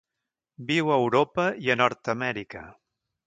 Viu 0.69 0.89
a 0.93 0.97
Europa 1.01 1.45
i 1.67 1.71
a 1.73 1.77
Nord-amèrica. 1.83 2.65